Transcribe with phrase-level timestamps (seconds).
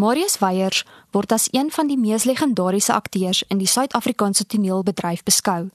[0.00, 5.68] Marius Weyers word as een van die mees legendariese akteurs in die Suid-Afrikaanse toneelbedryf beskou.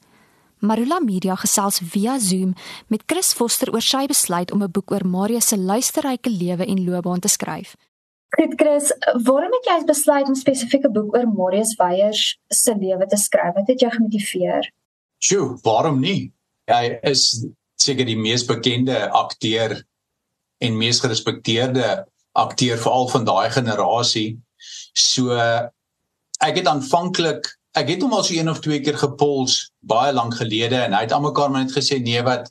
[0.58, 2.54] Marula Media gesels via Zoom
[2.90, 6.84] met Chris Foster oor sy besluit om 'n boek oor Marius se luisterryke lewe en
[6.84, 7.76] loopbaan te skryf.
[8.36, 8.92] Goed Chris,
[9.28, 13.54] waarom het jy besluit om spesifiek 'n boek oor Marius Weyers se lewe te skryf?
[13.54, 14.72] Wat het jou gemotiveer?
[15.18, 16.32] Sjoe, waarom nie?
[16.64, 17.46] Hy is
[17.76, 19.84] seker die mees bekende akteur
[20.58, 22.06] en mees gerespekteerde
[22.36, 24.36] akteur veral van daai generasie.
[24.96, 30.12] So ek het aanvanklik ek het hom al so een of twee keer gepols baie
[30.16, 32.48] lank gelede en hy het almekaar net gesê nee wat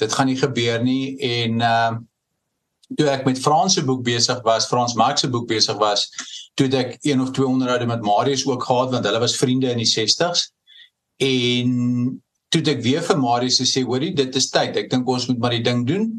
[0.00, 1.92] dit gaan nie gebeur nie en uh
[2.98, 6.02] toe ek met Frans se boek besig was, Frans Marx se boek besig was,
[6.58, 9.70] toe het ek een of twee onderhoude met Marius ook gehad want hulle was vriende
[9.72, 10.50] in die 60s.
[11.22, 11.70] En
[12.52, 14.76] toe het ek weer vir Marius gesê, hoorie, dit is tyd.
[14.76, 16.10] Ek dink ons moet maar die ding doen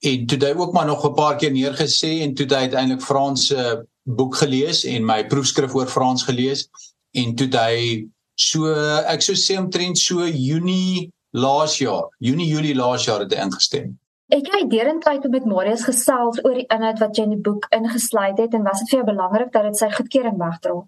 [0.00, 3.46] en toe hy ook maar nog 'n paar keer neergesê en toe hy uiteindelik Frans
[3.46, 6.68] se uh, boek gelees en my proefskrif oor Frans gelees
[7.12, 8.68] en toe hy so
[9.08, 13.96] ek sou sê omtrent so Junie laas jaar, Junie Julie laas jaar het hy ingestem.
[14.32, 18.38] Ek het derentyd met Marius gesels oor die inhoud wat jy in die boek ingesluit
[18.38, 20.80] het en was dit vir jou belangrik dat dit sy goedkeuring wegdra?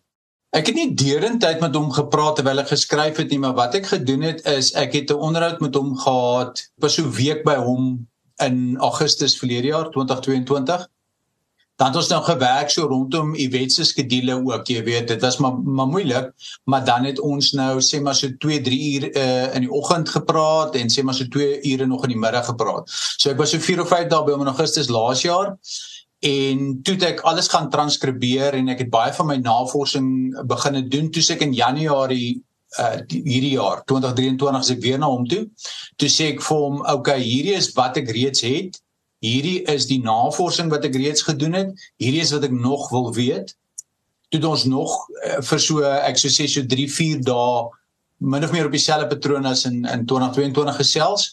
[0.56, 3.90] Ek het nie derentyd met hom gepraat terwyl ek geskryf het nie, maar wat ek
[3.90, 8.08] gedoen het is ek het 'n onderhoud met hom gehad, was so week by hom
[8.44, 10.86] in Augustus verlede jaar 2022.
[11.78, 15.36] Dan het ons nou gewerk so rondom Iwet se skedule ook, jy weet, dit was
[15.38, 16.32] maar maar moeilik,
[16.66, 20.10] maar dan het ons nou sê maar so 2, 3 uur uh, in die oggend
[20.10, 22.90] gepraat en sê maar so 2 ure nog in die middag gepraat.
[22.90, 25.54] So ek was so 4 of 5 dae by hom in Augustus laas jaar
[26.26, 30.08] en toe het ek alles gaan transkribeer en ek het baie van my navorsing
[30.50, 32.40] begine doen toe ek in Januarie
[32.76, 35.46] uh die, hierdie jaar 2023 as ek weer na hom toe.
[35.96, 38.76] Toe sê ek vir hom okay hierdie is wat ek reeds het.
[39.24, 41.72] Hierdie is die navorsing wat ek reeds gedoen het.
[42.02, 43.54] Hierdie is wat ek nog wil weet.
[44.28, 44.92] Toe ons nog
[45.24, 47.66] uh, vir so ek sou sê so 3 4 dae
[48.18, 51.28] min of meer op dieselfde patroon as in in 2022 gesels.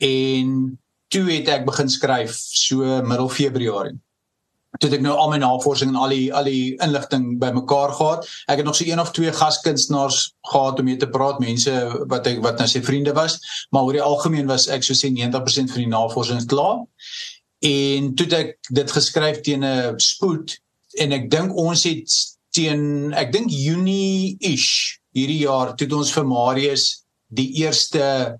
[0.00, 0.78] En
[1.12, 3.98] toe het ek begin skryf so middel Februarie
[4.78, 8.28] toe ek nou al my navorsing en al die al die inligting bymekaar gehad.
[8.46, 10.20] Ek het nog so een of twee gaskunstenaars
[10.52, 11.74] gehad om mee te praat, mense
[12.12, 13.38] wat ek wat nou sy vriende was,
[13.74, 16.84] maar oor die algemeen was ek so sê 90% van die navorsing klaar.
[17.66, 20.58] En toe ek dit geskryf teen 'n spoed
[21.02, 22.08] en ek dink ons het
[22.54, 28.38] teen ek dink Junie-ish hierdie jaar toe ons vir Marius die eerste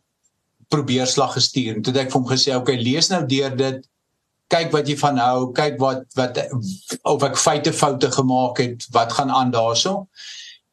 [0.72, 3.88] probeerslag gestuur toe het ek vir hom gesê, "Oké, okay, lees nou deur dit
[4.53, 6.41] kyk wat jy van hou, kyk wat wat
[7.04, 10.06] of ek feite foute gemaak het, wat gaan aan daarso.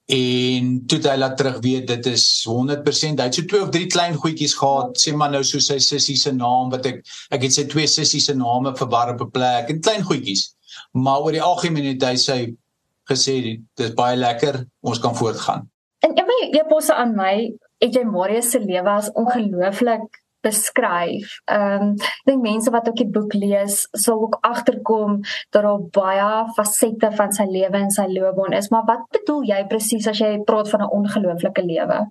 [0.05, 3.17] En toe hy laat terug weet dit is 100%.
[3.17, 6.17] Hy het so twee of drie klein goedjies gehad, sê maar nou so sy sussie
[6.21, 7.01] se naam wat ek
[7.33, 10.53] ek het sy twee sussie se name verwar op 'n plek en klein goedjies.
[10.93, 12.39] Maar oor die algemeen het hy sy
[13.09, 15.69] gesê dit is baie lekker, ons kan voortgaan.
[16.05, 21.37] En een van die eposse aan my, het jy Marius se lewe as ongelooflik beskryf.
[21.51, 25.81] Ehm um, ek dink mense wat ook die boek lees sal ook agterkom dat daar
[25.97, 30.21] baie fasette van sy lewe en sy loopbaan is, maar wat bedoel jy presies as
[30.21, 32.05] jy praat van 'n ongelooflike lewe?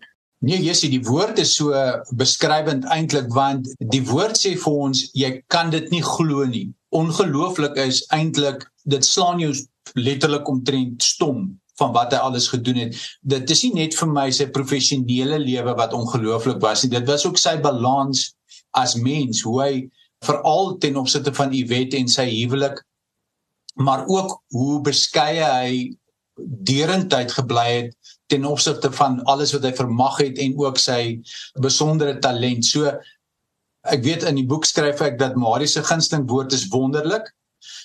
[0.45, 1.72] Nee, Jessie, die woord is so
[2.21, 6.66] beskrywend eintlik want die woord sê vir ons jy kan dit nie glo nie.
[6.93, 9.55] Ongelooflik is eintlik dit slaan jou
[9.95, 11.47] letterlik omtrent stom
[11.80, 12.98] van wat hy alles gedoen het.
[13.20, 16.92] Dit is nie net vir my sy professionele lewe wat ongelooflik was nie.
[16.94, 18.30] Dit was ook sy balans
[18.78, 19.72] as mens, hoe hy
[20.24, 22.80] veral ten opsigte van Iwet en sy huwelik
[23.74, 25.70] maar ook hoe beskeie hy
[26.66, 31.18] derentyd gebly het ten opsigte van alles wat hy vermag het en ook sy
[31.62, 32.66] besondere talent.
[32.66, 32.91] So
[33.84, 37.28] ek weet in die boek skryf ek dat Marie se gunsteling woord is wonderlik.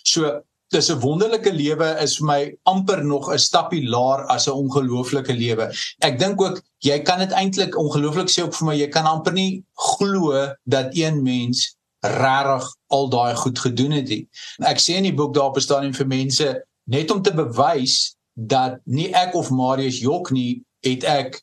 [0.07, 0.39] So
[0.69, 5.33] dis 'n wonderlike lewe is vir my amper nog 'n stappie laer as 'n ongelooflike
[5.33, 5.73] lewe.
[5.99, 9.33] Ek dink ook jy kan dit eintlik ongelooflik sê ook vir my jy kan amper
[9.33, 14.27] nie glo dat een mens regtig al daai goed gedoen het nie.
[14.59, 18.79] Ek sê in die boek daar bestaan en vir mense net om te bewys dat
[18.85, 21.41] nie ek of Marius Jok nie het ek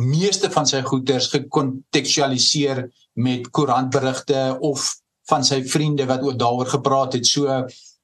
[0.00, 4.96] meeste van sy goeders gekontekstualiseer met koerantberigte of
[5.30, 7.26] van sy vriende wat oor daaroor gepraat het.
[7.26, 7.46] So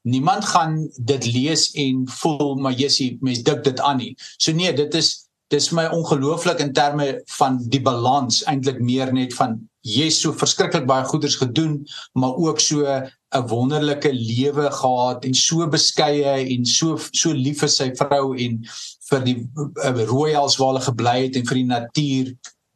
[0.03, 4.15] niemand gaan dit lees en voel maar Jessie mens dik dit aan nie.
[4.37, 9.35] So nee, dit is dis my ongelooflik in terme van die balans eintlik meer net
[9.35, 11.81] van Jesus so verskriklik baie goeders gedoen,
[12.13, 17.69] maar ook so 'n wonderlike lewe gehad en so beskeie en so so lief vir
[17.69, 18.61] sy vrou en
[19.11, 19.49] vir die
[19.85, 22.35] uh, royals waar hulle gebly het en vir die natuur.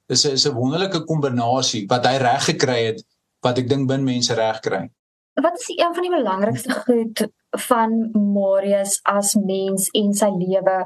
[0.08, 3.04] Dis 'n is 'n wonderlike kombinasie wat hy reg gekry het
[3.42, 4.88] wat ek dink bin mense reg kry.
[5.34, 7.26] Wat is een van die belangrikste goed
[7.66, 10.84] van Marius as mens en sy lewe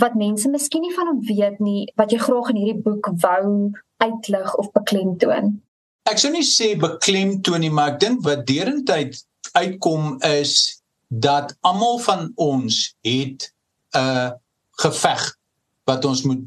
[0.00, 3.70] wat mense miskien nie van hom weet nie wat jy graag in hierdie boek wou
[4.02, 5.60] uitlig of beklemtoon?
[6.08, 9.20] Ek sou nie sê beklemtoon nie, maar ek dink wat derentyd
[9.54, 13.52] uitkom is dat almal van ons het
[13.94, 14.30] 'n uh,
[14.82, 15.22] geveg
[15.84, 16.42] wat ons moet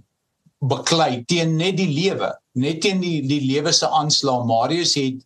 [0.59, 4.45] beklei teen net die lewe, net teen die die lewe se aanslag.
[4.45, 5.21] Marius het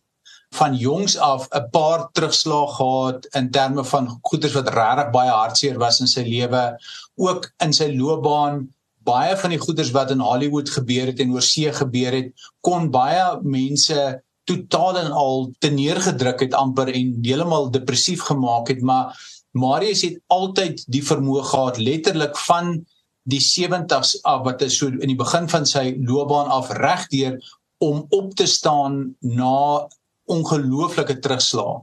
[0.52, 5.78] van jongs af 'n paar terugslae gehad in terme van goeders wat regtig baie hartseer
[5.78, 6.76] was in sy lewe,
[7.16, 8.68] ook in sy loopbaan.
[9.04, 12.90] Baie van die goeders wat in Hollywood gebeur het en oor see gebeur het, kon
[12.90, 19.18] baie mense totaal en al teneergedruk het amper en heeltemal depressief gemaak het, maar
[19.50, 22.84] Marius het altyd die vermoë gehad letterlik van
[23.22, 27.38] die 70s af wat is so in die begin van sy loopbaan af regdeur
[27.78, 29.88] om op te staan na
[30.32, 31.82] ongelooflike terugslag.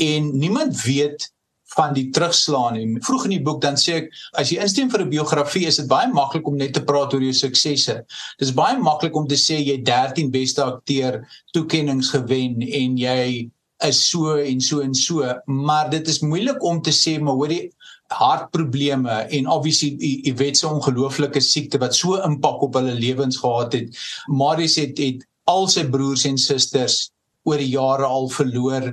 [0.00, 1.30] En niemand weet
[1.74, 2.98] van die terugslaan nie.
[3.04, 4.10] Vroeg in die boek dan sê ek
[4.40, 7.22] as jy instem vir 'n biografie is dit baie maklik om net te praat oor
[7.22, 8.02] jou suksesse.
[8.38, 11.22] Dis baie maklik om te sê jy 13 beste akteur
[11.54, 13.50] toekenninge gewen en jy
[13.86, 17.70] is so en so en so, maar dit is moeilik om te sê maar hoorie
[18.10, 23.96] hartprobleme en obviously die wetse ongelooflike siekte wat so impak op hulle lewens gehad het.
[24.26, 27.10] Marius het het al sy broers en susters
[27.50, 28.92] oor die jare al verloor.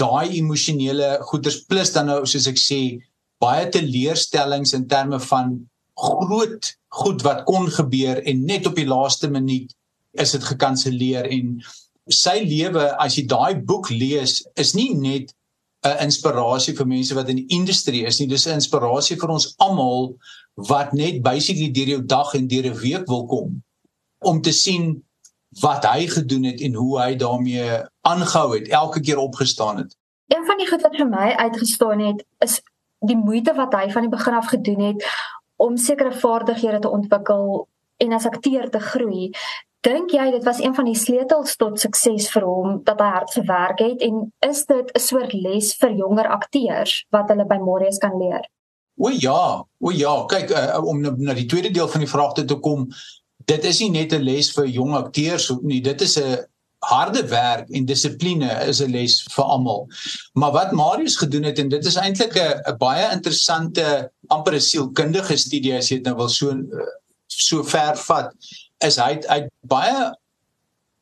[0.00, 2.80] Daai emosionele goeders plus dan nou soos ek sê
[3.42, 5.58] baie teleurstellings in terme van
[5.98, 9.74] groot goed wat kon gebeur en net op die laaste minuut
[10.18, 11.58] is dit gekanselleer en
[12.08, 15.34] sy lewe as jy daai boek lees is nie net
[15.86, 19.54] 'n inspirasie vir mense wat in die industrie is nie dis 'n inspirasie vir ons
[19.58, 20.14] almal
[20.70, 23.62] wat net basically deur jou dag en deur 'n week wil kom
[24.20, 25.02] om te sien
[25.60, 29.96] wat hy gedoen het en hoe hy daarmee aangehou het, elke keer opgestaan het.
[30.28, 32.60] Een van die goed wat vir my uitgestaan het, is
[33.00, 35.04] die moeite wat hy van die begin af gedoen het
[35.56, 39.30] om sekere vaardighede te ontwikkel en as akteur te groei.
[39.86, 43.34] Dink jy dit was een van die sleutels tot sukses vir hom dat hy hard
[43.34, 47.98] gewerk het en is dit 'n soort les vir jonger akteurs wat hulle by Marius
[47.98, 48.44] kan leer?
[48.98, 52.58] O ja, o ja, kyk uh, om na die tweede deel van die vraag te
[52.58, 52.88] kom,
[53.48, 56.44] dit is nie net 'n les vir jong akteurs nie, dit is 'n
[56.78, 59.88] harde werk en dissipline is 'n les vir almal.
[60.34, 65.36] Maar wat Marius gedoen het en dit is eintlik 'n baie interessante amper 'n sielkundige
[65.36, 66.54] studie as jy dit nou wil so
[67.26, 68.32] so ver vat,
[68.80, 70.14] is hy het, hy het baie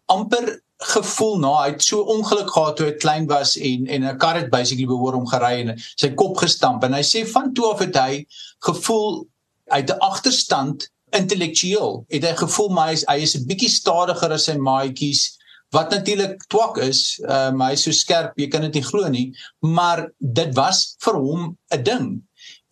[0.07, 4.19] amper gevoel na hy het so ongeluk gehad toe hy klein was en en 'n
[4.19, 7.73] kar het basically behoor om gery en sy kop gestamp en hy sê van toe
[7.73, 8.27] af het hy
[8.59, 9.27] gevoel
[9.69, 12.05] uit 'n agterstand intellektueel.
[12.09, 15.37] Het hy gevoel maar hy is, hy is 'n bietjie stadiger as sy maatjies
[15.75, 19.09] wat natuurlik twak is uh, maar hy is so skerp jy kan dit nie glo
[19.11, 19.27] nie
[19.61, 22.23] maar dit was vir hom 'n ding.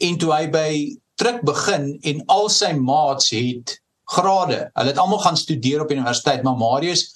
[0.00, 0.70] En toe hy by
[1.19, 6.42] truk begin en al sy maats het grade hulle het almal gaan studeer op universiteit
[6.42, 7.12] maar Marius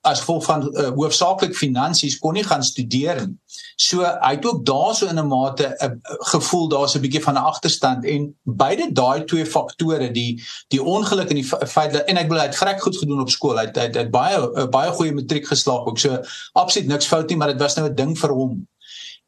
[0.00, 3.34] as gevolg van uh, hoofsaaklik finansies kon nie gaan studeer nie.
[3.78, 7.34] So hy het ook daarso in 'n mate 'n uh, gevoel daar's 'n bietjie van
[7.34, 12.16] 'n agterstand en beide daai twee faktore die die ongeluk en die feit dat en
[12.16, 13.58] ek bedoel hy het vrek goed gedoen op skool.
[13.58, 15.98] Hy het, hy het, hy het baie uh, baie goeie matriek geslaag ook.
[15.98, 16.22] So
[16.52, 18.68] absoluut niks fout nie, maar dit was nou 'n ding vir hom.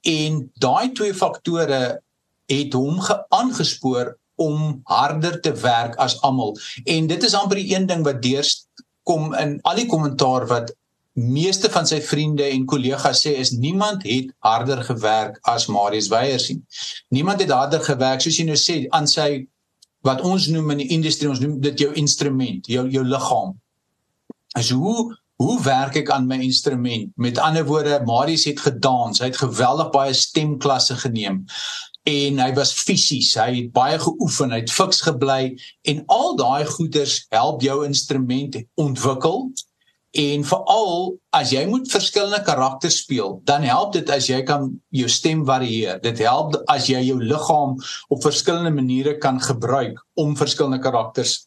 [0.01, 2.01] En daai twee faktore
[2.47, 6.57] het hom aangespoor om harder te werk as almal.
[6.85, 8.45] En dit is amper die een ding wat deur
[9.11, 10.71] kom in al die kommentaar wat
[11.21, 16.49] meeste van sy vriende en kollegas sê is niemand het harder gewerk as Marius Weyers
[16.53, 16.61] nie.
[17.11, 19.47] Niemand het harder gewerk soos jy nou sê aan sy
[20.07, 23.57] wat ons noem in die industrie ons noem dit jou instrument, jou jou liggaam.
[24.57, 27.15] As hoe hoe werk ek aan my instrument?
[27.17, 31.47] Met ander woorde, Marius het gedans, hy het geweldig baie stemklasse geneem
[32.09, 35.57] en hy was fisies, hy het baie geoefen, hy het fiks gebly
[35.91, 39.51] en al daai goeders help jou instrument ontwikkel.
[40.11, 41.05] En veral
[41.39, 46.01] as jy moet verskillende karakters speel, dan help dit as jy kan jou stem varieer.
[46.03, 47.77] Dit help as jy jou liggaam
[48.11, 51.45] op verskillende maniere kan gebruik om verskillende karakters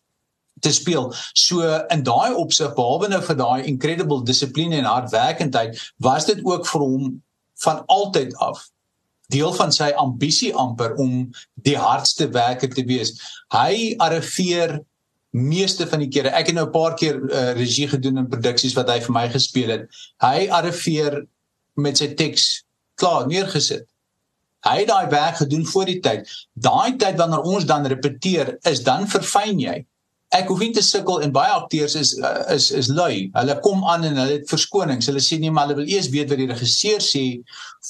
[0.64, 1.12] te speel.
[1.36, 6.64] So in daai opsig behalwe nou vir daai incredible dissipline en hardwerkendheid, was dit ook
[6.70, 7.12] vir hom
[7.66, 8.64] van altyd af
[9.32, 11.30] deel van sy ambisie amper om
[11.66, 13.14] die hardste werker te wees.
[13.54, 14.82] Hy arriveer
[15.34, 16.30] meeste van die kere.
[16.30, 19.30] Ek het nou 'n paar keer uh, regie gedoen in produksies wat hy vir my
[19.30, 19.88] gespeel het.
[20.22, 21.26] Hy arriveer
[21.76, 22.64] met sy teks
[22.96, 23.88] klaar neergesit.
[24.64, 26.30] Hy het daai werk gedoen voor die tyd.
[26.54, 29.86] Daai tyd wanneer ons dan repeteer, is dan verfyn jy
[30.34, 33.30] ek hoef nie te sukkel en baie akteurs is uh, is is lui.
[33.36, 35.10] Hulle kom aan en hulle het verskonings.
[35.12, 37.26] Hulle sê nee, maar hulle wil eers weet wat die regisseur sê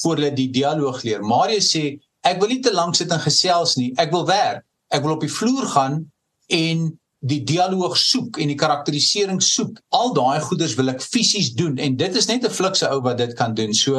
[0.01, 1.23] voor hulle die dialoog leer.
[1.23, 1.85] Marius sê
[2.27, 3.93] ek wil nie te lank sit en gesels nie.
[4.01, 4.65] Ek wil werk.
[4.93, 6.03] Ek wil op die vloer gaan
[6.53, 6.91] en
[7.23, 9.79] die dialoog soek en die karakterisering soek.
[9.95, 13.17] Al daai goeders wil ek fisies doen en dit is net 'n flikse ou wat
[13.17, 13.73] dit kan doen.
[13.73, 13.95] So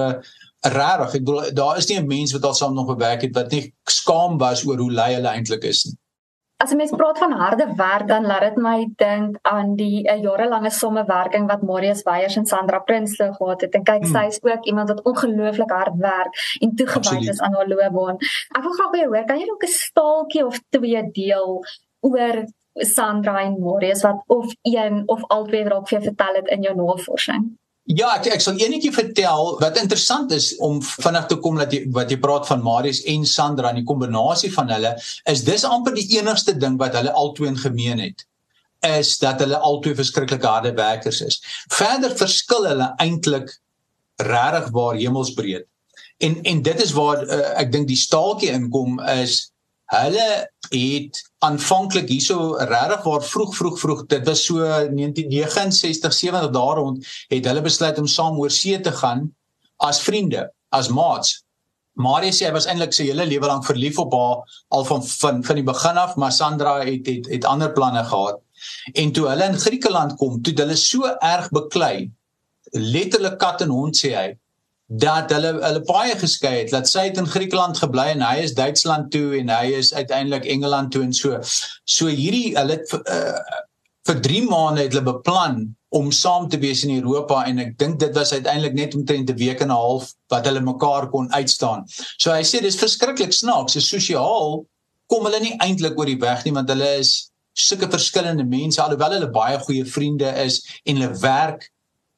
[0.64, 3.50] regtig, ek bedoel daar is nie 'n mens wat al saam nog gewerk het wat
[3.50, 5.96] nie skaam was oor hoe lui hulle eintlik is nie.
[6.64, 10.16] As 'n mens praat van harde werk, dan laat dit my dink aan die 'n
[10.16, 13.75] uh, jarelange samewerking wat Marius Weyers en Sandra Prinsloo gehad het.
[13.75, 14.14] En kyk, hmm.
[14.14, 18.16] sy is ook iemand wat ongelooflik hard werk en toegewyd is aan haar loopbaan.
[18.56, 21.50] Ek wil graag by jou hoor, kan jy dalk 'n staaltjie of twee deel
[22.00, 22.37] oor
[22.94, 26.75] Sandra en Marius wat of een of albei dalk vir jou vertel het in jou
[26.75, 27.44] navorsing?
[27.85, 31.83] Ja, ek ek sal enetjie vertel wat interessant is om vinnig te kom dat jy
[31.93, 34.95] wat jy praat van Marius en Sandra en die kombinasie van hulle
[35.29, 38.25] is dis amper die enigste ding wat hulle albei in gemeen het
[38.88, 41.38] is dat hulle albei verskriklik harde werkers is.
[41.73, 43.53] Verder verskil hulle eintlik
[44.17, 45.69] regtig waar hemelsbreed.
[46.25, 49.50] En en dit is waar uh, ek dink die staaltjie inkom is
[49.94, 50.28] hulle
[50.72, 57.06] het aanvanklik hierso regtig waar vroeg vroeg vroeg dit was so 1969 70 daar rond
[57.32, 59.28] het hulle besluit om saam oor see te gaan
[59.76, 61.42] as vriende as maats.
[61.94, 65.42] Marius sê hy was eintlik sy hele lewe lank verlief op haar al van van
[65.46, 68.40] van die begin af maar Sandra het het het ander planne gehad.
[68.94, 72.10] En toe hulle in Griekeland kom toe hulle so erg beklei.
[72.72, 74.30] Letterlik kat en hond sê hy
[74.87, 78.55] dat hulle hulle baie geskei het dat sy het in Griekeland gebly en hy is
[78.55, 81.41] Duitsland toe en hy is uiteindelik Engeland toe en so
[81.85, 83.62] so hierdie hulle het uh,
[84.05, 85.62] vir 3 maande het hulle beplan
[85.95, 89.38] om saam te wees in Europa en ek dink dit was uiteindelik net omtrent 'n
[89.41, 91.85] week en 'n half wat hulle mekaar kon uitstaan.
[92.19, 94.67] So hy sê dis verskriklik snaaks, so sosiaal
[95.07, 99.12] kom hulle nie eintlik oor die weg nie want hulle is sulke verskillende mense alhoewel
[99.17, 101.71] hulle baie goeie vriende is en hulle werk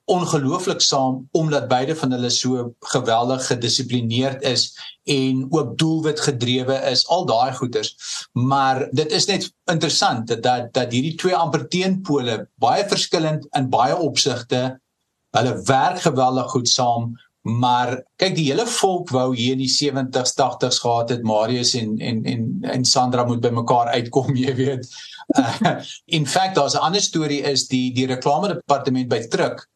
[0.06, 4.68] ongelooflik saam omdat beide van hulle so geweldig gedissiplineerd is
[5.04, 7.94] en ook doelwit gedrewe is al daai goeters
[8.32, 13.70] maar dit is net interessant dat dat, dat hierdie twee amper teenpole baie verskillend in
[13.70, 14.62] baie opsigte
[15.36, 17.14] hulle werk geweldig goed saam
[17.46, 21.94] maar kyk die hele volk wou hier in die 70s 80s gehad het Marius en
[22.02, 24.88] en en en Sandra moet by mekaar uitkom jy weet.
[25.38, 25.78] Uh,
[26.18, 29.66] in feite daar's 'n ander storie is die die reklame departement by Truk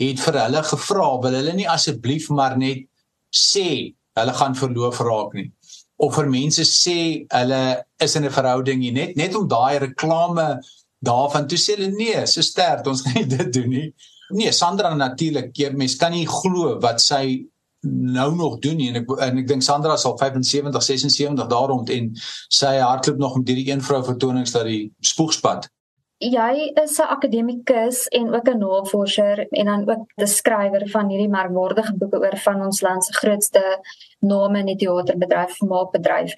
[0.00, 2.84] het vir hulle gevra wil hulle nie asseblief maar net
[3.32, 5.50] sê hulle gaan verloof raak nie?
[5.96, 6.98] Of vir mense sê
[7.32, 7.62] hulle
[8.00, 10.60] is in 'n verhouding nie net net om daai reklame
[11.04, 13.94] daarvan toe sê hulle nee so sterk ons gaan dit doen nie.
[14.30, 17.46] Nee Sandra natuurlik mense kan nie glo wat sy
[17.86, 18.88] nou nog doen nie.
[18.90, 22.12] En ek en ek dink Sandra sal 75 76 daar rond en
[22.48, 25.68] sy hardloop nog met hierdie een vrou vertonings dat die spoegspad
[26.18, 31.28] Jy is 'n akademikus en ook 'n navorser en dan ook die skrywer van hierdie
[31.28, 33.84] merkwaardige boeke oor van ons land se grootste
[34.20, 36.32] name in die teaterbedryf, maakbedryf.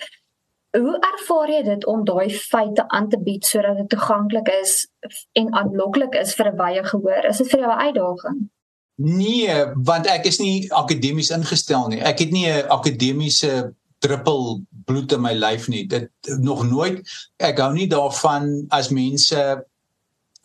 [0.70, 4.88] Hoe ervaar jy dit om daai feite aan te bied sodat dit toeganklik is
[5.32, 7.24] en aanloklik is vir 'n wye gehoor?
[7.24, 8.50] Is dit vir jou 'n uitdaging?
[8.94, 12.00] Nee, want ek is nie akademies ingestel nie.
[12.00, 15.86] Ek het nie 'n akademiese druppel bloed in my lyf nie.
[15.86, 17.02] Dit nog nooit
[17.36, 19.66] ek hou nie daarvan as mense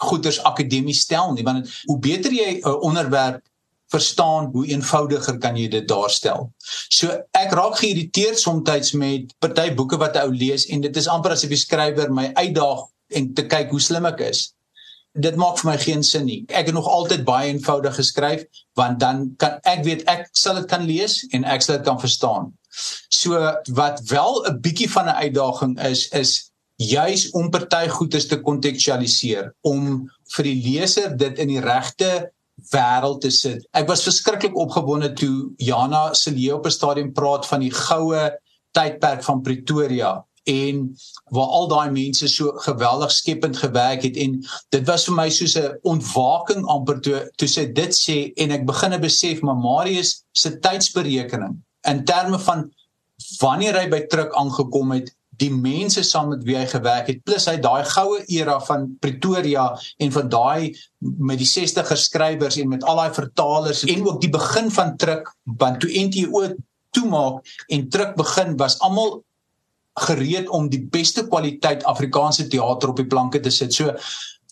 [0.10, 3.41] goeders akademies stel nie, want hoe beter jy 'n onderwerp
[3.93, 6.50] verstaan, hoe eenvoudiger kan jy dit daarstel.
[6.89, 11.36] So ek raak geïrriteerd soms met party boeke wat ou lees en dit is amper
[11.36, 14.51] asof die skrywer my uitdaag en te kyk hoe slim ek is.
[15.13, 16.39] Dit maak vir my geen sin nie.
[16.50, 18.48] Ek het nog altyd baie eenvoudig geskryf
[18.79, 22.01] want dan kan ek weet ek sal dit kan lees en ek sal dit kan
[22.01, 22.50] verstaan.
[23.13, 23.38] So
[23.77, 29.51] wat wel 'n bietjie van 'n uitdaging is is juis om party goedes te kontekstualiseer
[29.61, 32.09] om vir die leser dit in die regte
[32.71, 33.63] wêreld te sit.
[33.73, 38.31] Ek was verskriklik opgewonde toe Jana Celie op 'n stadium praat van die goue
[38.71, 40.97] tydperk van Pretoria en
[41.31, 45.55] waar al daai mense so geweldig skepend gewerk het en dit was vir my soos
[45.55, 50.59] 'n ontwaking amper toe toe sy dit sê en ek begine besef maar Marius se
[50.59, 52.71] tydsberekening in terme van
[53.39, 57.47] wanneer hy by Truk aangekom het die mense saam met wie hy gewerk het plus
[57.49, 59.69] hy daai goue era van Pretoria
[60.03, 64.31] en van daai met die 60er skrywers en met al daai vertalers en ook die
[64.33, 66.45] begin van Truk want toe NTO
[66.93, 69.23] toemaak en Truk begin was almal
[70.07, 73.73] gereed om die beste kwaliteit Afrikaanse teater op die planke te sit.
[73.73, 73.93] So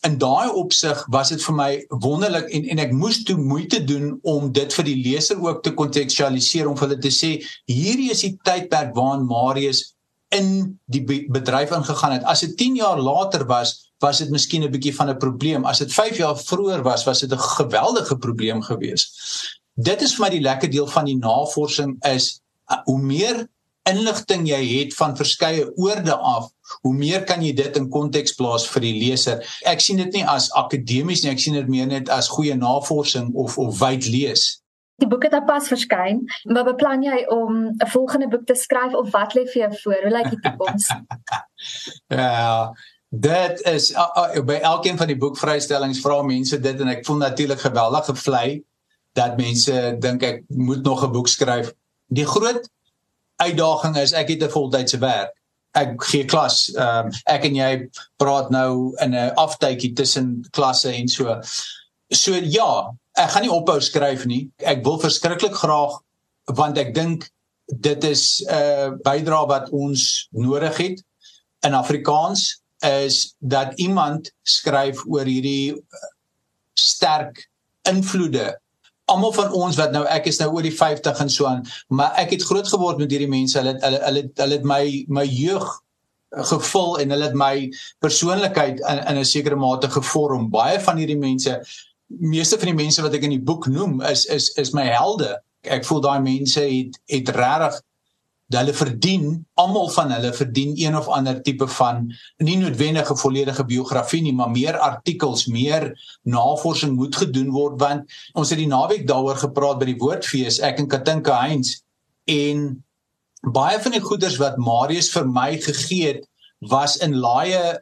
[0.06, 1.70] in daai opsig was dit vir my
[2.04, 5.74] wonderlik en en ek moes toe moeite doen om dit vir die leser ook te
[5.78, 7.32] kontekstualiseer om vir hulle te sê
[7.70, 9.84] hierdie is die tydperk waarin Marius
[10.32, 12.24] in die bedryf ingegaan het.
[12.24, 15.66] As dit 10 jaar later was, was dit miskien 'n bietjie van 'n probleem.
[15.66, 19.12] As dit 5 jaar vroeër was, was dit 'n geweldige probleem geweest.
[19.74, 23.48] Dit is vir my die lekker deel van die navorsing is uh, hoe meer
[23.90, 28.68] inligting jy het van verskeie oorde af, hoe meer kan jy dit in konteks plaas
[28.68, 29.42] vir die leser.
[29.66, 33.34] Ek sien dit nie as akademies nie, ek sien dit meer net as goeie navorsing
[33.34, 34.61] of of wyd lees.
[35.02, 36.22] Die boek het pas verskyn.
[36.54, 40.02] Wat beplan jy om 'n volgende boek te skryf of wat lê vir jou voor?
[40.02, 40.88] Hoe lyk die toekoms?
[42.22, 42.74] ja,
[43.10, 47.18] dit is uh, uh, by elkeen van die boekvrystellings vra mense dit en ek voel
[47.18, 48.64] natuurlik geweldig gevlei
[49.18, 51.74] dat mense dink ek moet nog 'n boek skryf.
[52.08, 52.70] Die groot
[53.42, 55.34] uitdaging is ek het 'n voltydse werk.
[55.74, 56.70] Ek gee klas.
[56.76, 61.40] Ehm um, ek en jy praat nou in 'n aftydjie tussen klasse en so.
[62.10, 64.50] So ja, ek gaan nie ophou skryf nie.
[64.58, 66.00] Ek wil verskriklik graag
[66.58, 67.30] want ek dink
[67.72, 71.04] dit is 'n uh, bydrae wat ons nodig het
[71.66, 75.78] in Afrikaans is dat iemand skryf oor hierdie
[76.74, 77.50] sterk
[77.90, 78.58] invloede.
[79.06, 82.18] Almal van ons wat nou ek is nou oor die 50 en so aan, maar
[82.18, 83.58] ek het groot geword met hierdie mense.
[83.60, 85.68] Hulle hulle hulle hulle het my my jeug
[86.32, 87.56] gevul en hulle het my
[88.00, 90.50] persoonlikheid in in 'n sekere mate gevorm.
[90.50, 91.62] Baie van hierdie mense
[92.20, 95.36] meeste van die mense wat ek in die boek noem is is is my helde.
[95.62, 97.80] Ek voel daai mense het het regtig
[98.52, 102.10] hulle verdien, almal van hulle verdien een of ander tipe van
[102.44, 105.92] nie noodwendige volledige biografie nie, maar meer artikels, meer
[106.28, 110.82] navorsing moet gedoen word want ons het die naweek daaroor gepraat by die woordfees ek
[110.84, 111.78] en Katinka Heinz
[112.28, 112.84] en
[113.56, 116.28] baie van die goeders wat Marius vir my gegee het
[116.72, 117.80] was in laaie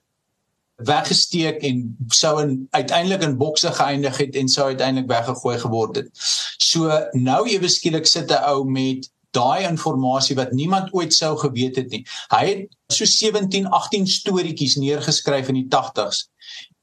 [0.85, 6.09] weggesteek en sou in uiteindelik in bokse geëindig het en sou uiteindelik weggegooi geword het.
[6.57, 11.75] So nou ewe skielik sit 'n ou met daai inligting wat niemand ooit sou geweet
[11.75, 12.05] het nie.
[12.29, 16.27] Hy het so 17, 18 storieetjies neergeskryf in die 80s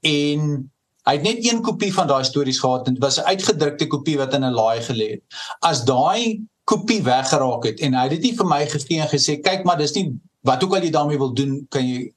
[0.01, 0.71] en
[1.07, 4.19] hy het net een kopie van daai stories gehad en dit was 'n uitgedrukte kopie
[4.19, 5.23] wat in 'n laai gelê het.
[5.61, 9.41] As daai kopie weggeraak het en hy het dit nie vir my gegee en gesê
[9.41, 10.13] kyk maar dis nie
[10.47, 12.13] wat ook al jy daarmee wil doen kan jy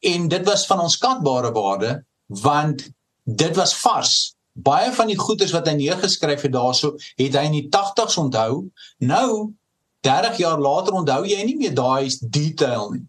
[0.00, 2.88] en dit was van onskatbare waarde want
[3.22, 4.34] dit was vars.
[4.52, 8.68] Baie van die goeders wat hy neergeskryf het daarso het hy in die 80s onthou.
[8.98, 9.52] Nou
[10.06, 13.04] 30 jaar later onthou jy nie meer daai detail nie.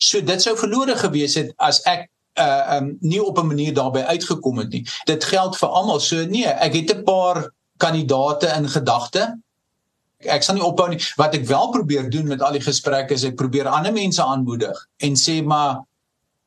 [0.00, 2.08] So dit sou verlore gewees het as ek
[2.40, 4.84] uh um nie op 'n manier daarbey uitgekom het nie.
[5.04, 6.00] Dit geld vir almal.
[6.00, 9.40] So nee ek het 'n paar kandidate in gedagte.
[10.18, 11.00] Ek sal nie ophou nie.
[11.16, 14.86] Wat ek wel probeer doen met al die gesprekke is ek probeer ander mense aanmoedig
[14.96, 15.80] en sê maar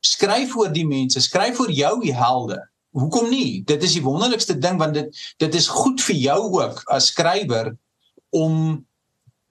[0.03, 2.59] skryf oor die mense, skryf oor jou helde.
[2.93, 3.63] Hoekom nie?
[3.65, 7.71] Dit is die wonderlikste ding want dit dit is goed vir jou ook as skrywer
[8.35, 8.83] om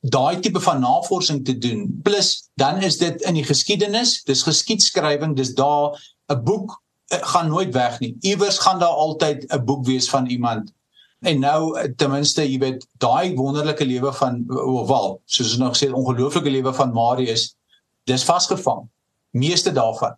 [0.02, 1.86] daai tipe van navorsing te doen.
[2.02, 7.48] Plus dan is dit in die geskiedenis, dis geskiedskrywing, dis daar 'n boek eh, gaan
[7.48, 8.16] nooit weg nie.
[8.20, 10.72] Iewers gaan daar altyd 'n boek wees van iemand.
[11.20, 14.44] En nou eh, ten minste, jy weet, daai wonderlike lewe van
[14.86, 17.54] wel, soos ons nog sê, ongelooflike lewe van Marius,
[18.04, 18.88] dis vasgevang.
[19.30, 20.16] Meeste daarvan